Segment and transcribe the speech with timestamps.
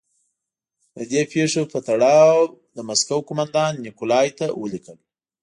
[0.95, 2.37] د دې پېښو په تړاو
[2.75, 4.97] د مسکو قومندان نیکولای ته ولیکل.